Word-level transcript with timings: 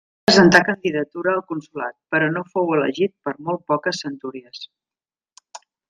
Va 0.19 0.29
presentar 0.29 0.61
candidatura 0.69 1.33
al 1.33 1.43
consolat, 1.51 1.95
però 2.15 2.31
no 2.37 2.45
fou 2.55 2.73
elegit 2.79 3.15
per 3.29 3.37
molt 3.49 3.65
poques 3.75 4.03
centúries. 4.07 4.67